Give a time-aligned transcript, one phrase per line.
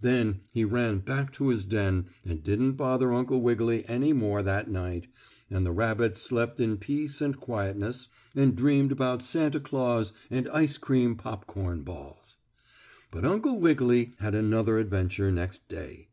[0.00, 4.68] Then he ran back to his den and didn't bother Uncle Wiggily any more that
[4.68, 5.06] night,
[5.48, 10.76] and the rabbit slept in peace and quietness, and dreamed about Santa Claus and ice
[10.76, 12.38] cream popcorn balls.
[13.12, 16.08] But Uncle Wiggily had another adventure next day.